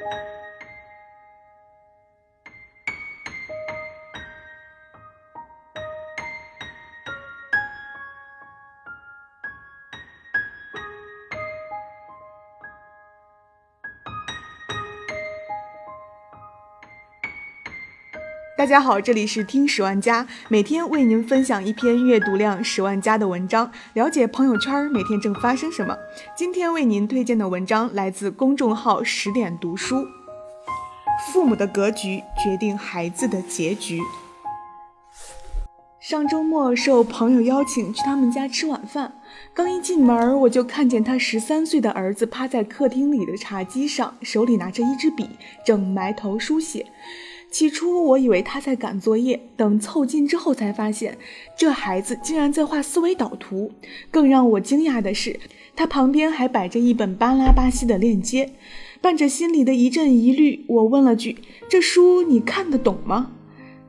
[0.00, 0.49] Thank you.
[18.60, 25.96] 大家好，这里是听十万加，每天为您分享一篇阅读量十万加的文章，了解朋友圈每天正发生什么。
[26.36, 30.06] 今天为您推荐的文章来自公众号十点读书。
[31.32, 33.98] 父母的格局决定孩子的结局。
[35.98, 39.14] 上周末受朋友邀请去他们家吃晚饭，
[39.54, 45.26] 刚一进门我就看见他十三岁的儿子趴在客厅里的茶几上，手里拿着一支笔，
[45.64, 46.84] 正埋头书写。
[47.50, 51.18] 起初我以为他在赶作业，等凑近之后才发现，
[51.56, 53.72] 这孩子竟然在画思维导图。
[54.10, 55.38] 更让我惊讶的是，
[55.74, 58.52] 他旁边还摆着一本巴拉巴西的链接。
[59.00, 63.32] 伴着心里的一阵疑虑，我问了句：“这书你看得懂吗？”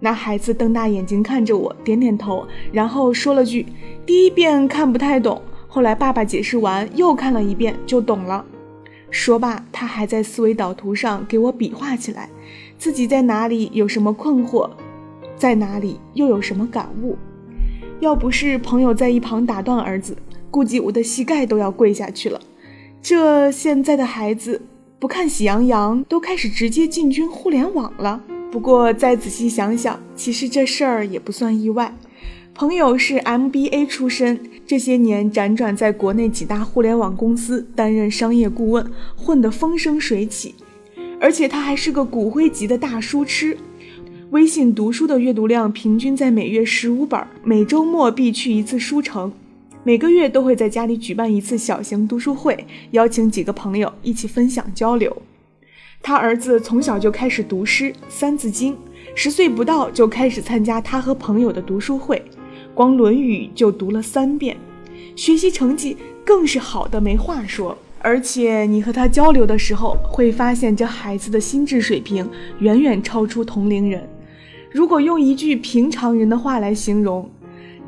[0.00, 3.64] 那孩子瞪大眼睛看着我，点点头，然后说了句
[4.04, 8.44] ：“第一遍看不太懂，后来爸爸解释完，又看了一遍就懂了。”
[9.08, 12.28] 说罢，他还在思维导图上给我比划起来。
[12.78, 14.70] 自己在哪里有什么困惑，
[15.36, 17.16] 在哪里又有什么感悟？
[18.00, 20.16] 要不是朋友在一旁打断儿子，
[20.50, 22.40] 估计我的膝盖都要跪下去了。
[23.00, 24.60] 这现在的孩子
[24.98, 28.22] 不看喜羊羊，都开始直接进军互联网了。
[28.50, 31.96] 不过再仔细想想，其实这事儿也不算意外。
[32.54, 40.54] 朋友是 MBA 出身，这些年辗转在国内几大互联网公司担任商业顾问，混得风生水起。
[41.20, 43.56] 而且他还是个骨灰级的大书痴，
[44.30, 49.32] 微信读书的阅读量平均在每月十五本，每周末必去一次书城，
[49.82, 55.22] 每个月都会在家里举办一次小型读书会，邀请几个朋友一起分享交流。
[56.02, 58.74] 他儿子从小就开始读诗《三字经》，
[59.14, 62.22] 十岁不到就开始参加他和朋友的读书会，
[62.74, 64.56] 光《论语》就读了三遍，
[65.16, 67.76] 学习成绩更是好的没话说。
[68.06, 72.30] 而且你和他交流的时候，会发现这孩子的心智水平
[72.60, 74.08] 远远超出同龄人。
[74.70, 77.28] 如果用一句平常人的话来形容，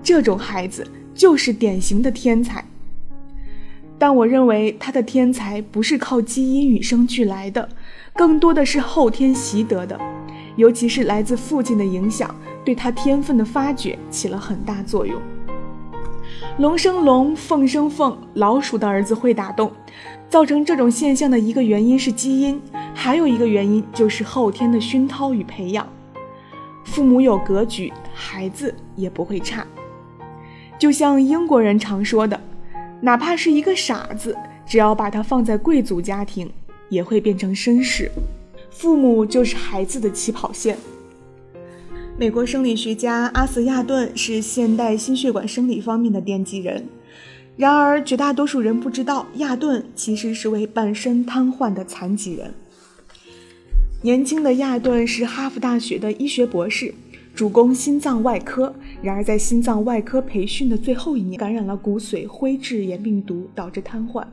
[0.03, 0.85] 这种孩子
[1.15, 2.65] 就是典型的天才。
[3.97, 7.69] 但我认为他的天才不是靠基因与生俱来的，
[8.17, 9.97] 更多的是后天习得的，
[10.57, 12.35] 尤其是来自父亲的影响，
[12.65, 15.23] 对他天分的发掘起了很大作用。
[16.59, 19.71] 龙生龙，凤生凤，老鼠的儿子会打洞。
[20.29, 22.61] 造成这种现象的一个原因是基因，
[22.93, 25.87] 还有一个原因就是后天的熏陶与培养。
[26.85, 29.65] 父母有格局，孩子也不会差。
[30.81, 32.39] 就像英国人常说的，
[33.01, 34.37] 哪怕是一个傻子，
[34.67, 36.51] 只要把他放在贵族家庭，
[36.89, 38.11] 也会变成绅士。
[38.69, 40.77] 父母就是孩子的起跑线。
[42.19, 46.85] 美国生理学家阿瑟亚顿是现代心血管生理方面的奠基人。
[47.57, 52.53] 然而，绝大多数人不知道，亚顿其实是位半身瘫痪的残疾人。
[54.03, 56.93] 年轻的亚顿是哈佛大学的医学博士，
[57.37, 58.75] 主攻心脏外科。
[59.01, 64.27] 然而，在心脏外科培训的最后一年，感染了骨髓灰质炎病毒，导致瘫痪，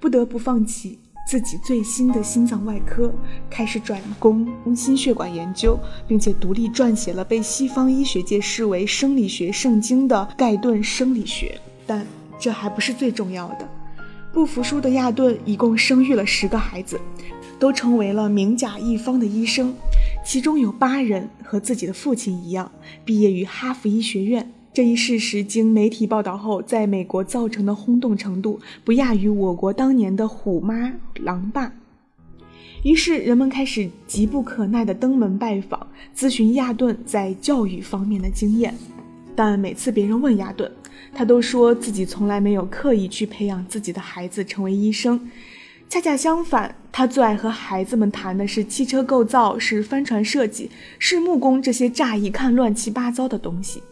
[0.00, 3.12] 不得不放弃自己最新的心脏外科，
[3.50, 11.60] 开始转攻心血管研究，并且独立撰写了被西方医学界视为生理学圣经的《盖顿生理学》。
[11.86, 12.06] 但
[12.40, 13.68] 这还不是最重要的，
[14.32, 16.98] 不服输的亚顿一共生育了十个孩子，
[17.58, 19.74] 都成为了名甲一方的医生，
[20.24, 22.72] 其中有八人和自己的父亲一样
[23.04, 24.50] 毕业于哈佛医学院。
[24.78, 31.72] 这一事实经媒体报道后，在美国造成的轰动程度不亚于我国当年的虎妈狼爸。
[32.84, 35.84] 于是人们开始急不可耐地登门拜访，
[36.16, 38.72] 咨询亚顿在教育方面的经验。
[39.34, 40.70] 但每次别人问亚顿，
[41.12, 45.28] 他都说自己从来没有刻意去培养自己的孩子成为医生，
[45.88, 50.70] 恰恰相反，他最爱和孩子们谈的是汽车构造、是帆船设计、
[51.00, 53.82] 是木工这些乍一看乱七八糟的东西。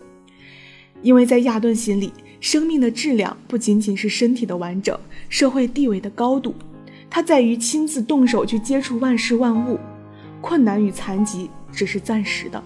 [1.06, 4.99] 因为在亚顿心里，生命的质量不仅仅是身体的完整、
[5.29, 6.53] 社会地位的高度，
[7.08, 9.79] 它在于亲自动手去接触万事万物。
[10.41, 12.61] 困难与残疾只是暂时的。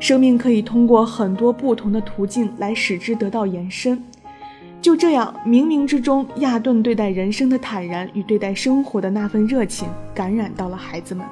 [0.00, 4.02] 生命可以通过很多不同的途径来使之得到延伸。
[4.82, 11.24] 就这样，冥冥之中，亚顿对待人生的坦然与对待生活的那份热情感染到了孩子们，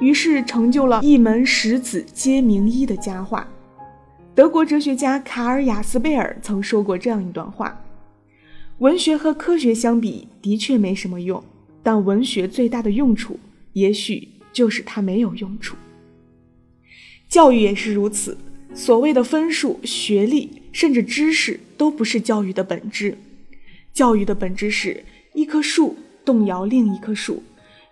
[0.00, 3.46] 于是成就了一门十子皆名医的佳话。
[4.36, 7.82] 德国哲学家卡尔雅斯贝尔曾说过这样一段话：
[8.80, 11.42] 文学和科学相比，的确没什么用，
[11.82, 13.40] 但文学最大的用处，
[13.72, 15.74] 也许就是它没有用处。
[17.30, 18.36] 教育也是如此，
[18.74, 23.16] 所谓的分数、学历，甚至知识，都不是教育的本质。
[23.94, 25.02] 教育的本质是
[25.32, 25.96] 一棵树
[26.26, 27.42] 动摇另一棵树，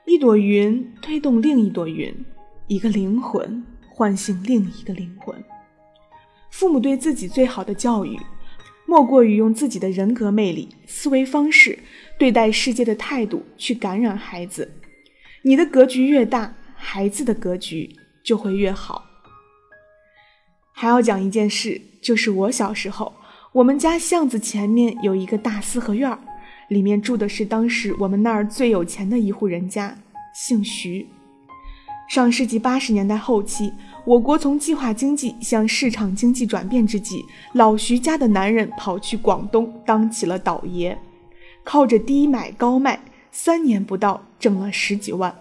[0.05, 2.14] 一朵云推动另一朵云，
[2.67, 5.35] 一个灵魂唤醒另一个灵魂。
[6.56, 8.17] 父母对自己最好的教育。
[8.87, 11.77] 莫过于用自己的人格魅力、思维方式、
[12.17, 14.71] 对待世界的态度去感染孩子。
[15.43, 17.91] 你的格局越大，孩子的格局
[18.23, 19.05] 就会越好。
[20.73, 23.12] 还要讲一件事，就是我小时候，
[23.51, 26.21] 我们家巷子前面有一个大四合院儿，
[26.69, 29.99] 里面住的是当时我们那儿最有钱的一户人家，
[30.33, 31.09] 姓徐。
[32.09, 33.73] 上世纪八十年代后期。
[34.06, 37.25] 我国从计划经济向市场经济转变之际，
[37.55, 40.99] 老徐家的男人跑去广东当起了倒爷，
[41.62, 43.01] 靠着低买高卖，
[43.33, 45.35] 三年不到挣了十几万，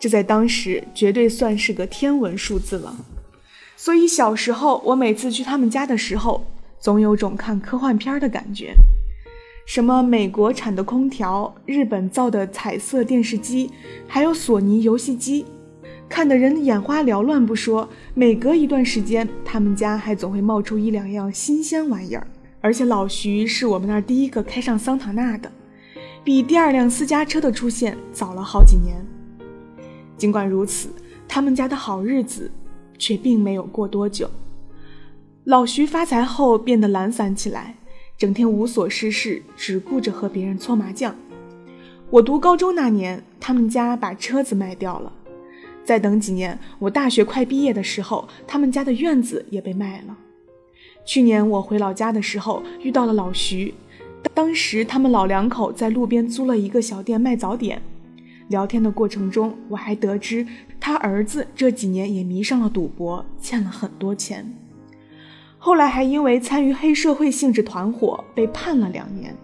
[0.00, 2.96] 这在当时绝对算是个天文数字了。
[3.76, 6.44] 所以小时候我每次去他们家的时候，
[6.80, 8.74] 总有种看科幻片的感觉，
[9.68, 13.70] 什么美国产的空调、日本造的彩色电视机，
[14.08, 15.46] 还有索尼游戏机。
[16.08, 22.26] 看得人眼花缭乱不说，每隔一段时间，他们家还总会冒出一两样新鲜玩意儿。
[22.60, 25.52] 而且老徐是我们那儿第一个开上桑塔纳的，
[26.24, 28.96] 比第二辆私家车的出现早了好几年。
[30.16, 30.88] 尽管如此，
[31.28, 32.50] 他们家的好日子
[32.98, 34.28] 却并没有过多久。
[35.44, 37.76] 老徐发财后变得懒散起来，
[38.16, 41.14] 整天无所事事，只顾着和别人搓麻将。
[42.10, 45.12] 我读高中那年，他们家把车子卖掉了。
[45.88, 50.14] 再等几年，我大学快毕业的时候，他们家的院子也被卖了。
[51.06, 53.72] 去年我回老家的时候，遇到了老徐，
[54.34, 57.80] 当时他们老两口在路边租了一个小店卖早点。
[58.48, 60.46] 聊天的过程中，我还得知
[60.78, 64.52] 他儿子这几年也迷上了赌博，欠了很多钱。
[65.56, 69.34] 后来还因为参与黑社会性质团伙被判了两年。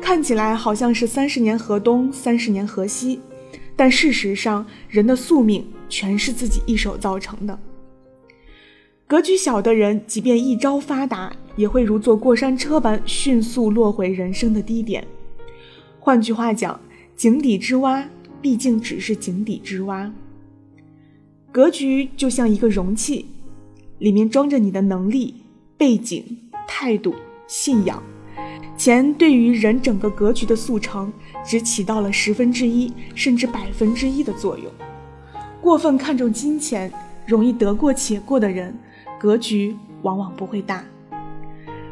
[0.00, 3.20] 看起来好像是三十年河东，三十年河西。
[3.80, 7.58] 但事实上，人的宿命全是自己一手造成的。
[9.06, 15.02] 格局小的人，即便一朝发达，也会如坐过山车般迅速落回人生的低点。
[15.98, 16.78] 换句话讲，
[17.16, 18.06] 井底之蛙
[18.42, 20.12] 毕竟只是井底之蛙。
[21.50, 23.24] 格局就像一个容器，
[23.98, 25.36] 里面装着你的能力、
[25.78, 26.22] 背景、
[26.68, 27.14] 态度、
[27.46, 28.02] 信仰。
[28.76, 31.12] 钱对于人整个格局的速成，
[31.44, 34.70] 只起到了十分之一甚至百分之一的作用。
[35.60, 36.90] 过分看重金钱，
[37.26, 38.74] 容易得过且过的人，
[39.18, 40.84] 格局往往不会大。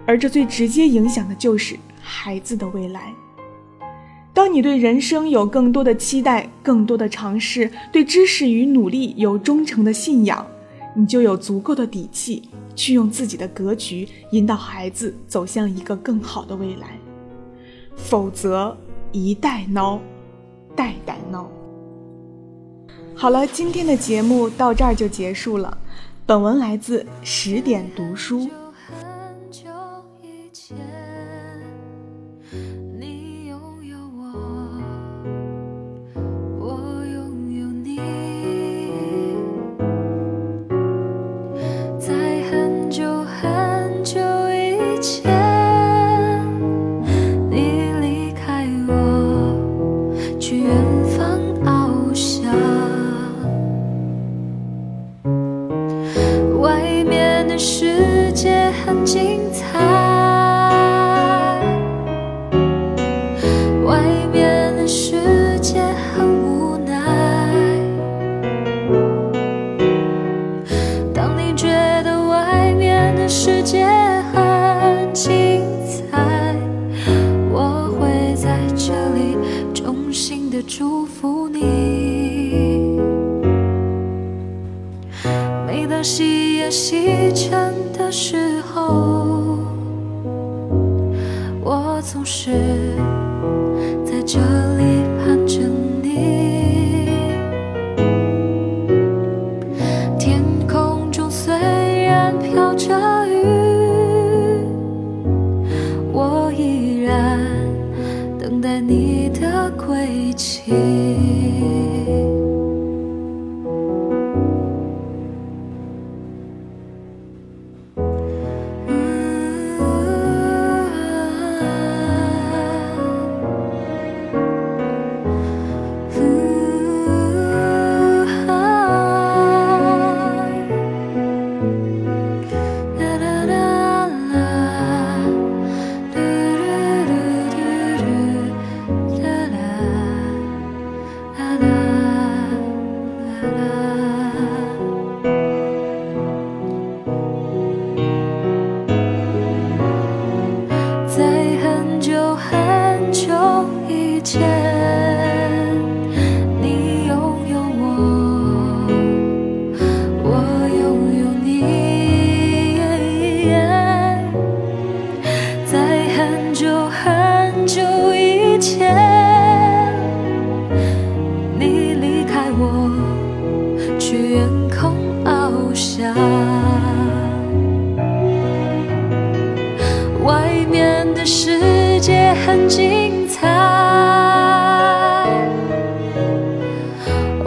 [0.06, 3.12] 而这最直接影响的就是孩子的未来。
[4.32, 10.46] 当你对人生有更多的期待，更多的尝试，对知识与努力有忠诚的信仰，
[10.98, 12.50] 你就有足够的底气。
[12.78, 16.96] 去用自己的格局引导孩子走向一个更好的未来，
[17.96, 18.76] 否则
[19.10, 19.98] 一代孬，
[20.76, 21.46] 代代孬。
[23.16, 25.76] 好了，今天的节目到这儿就结束了。
[26.24, 28.48] 本文来自十点读书。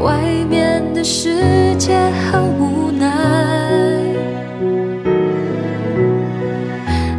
[0.03, 1.95] 外面的世界
[2.31, 3.07] 很无奈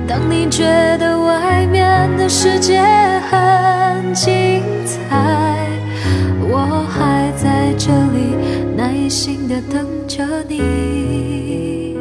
[0.07, 0.65] 当你觉
[0.99, 2.81] 得外面的世界
[3.31, 5.57] 很精彩
[6.51, 8.37] 我还在这里
[8.77, 11.97] 耐心的等着你。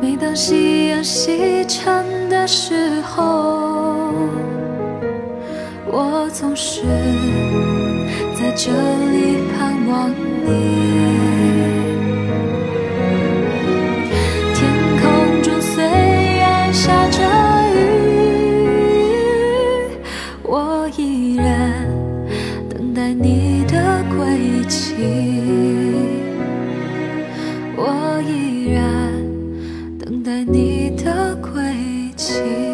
[0.00, 4.12] 每当夕阳西沉的时候
[5.86, 6.82] 我总是
[8.34, 10.50] 在这里盼望你。
[14.54, 14.58] 天
[15.00, 15.04] 空
[15.42, 17.18] 中虽然下着
[17.74, 17.76] 雨，
[20.42, 21.86] 我依然
[22.68, 24.94] 等待你的归期。
[27.78, 28.80] 我依然
[29.98, 31.60] 等待你的归
[32.16, 32.65] 期。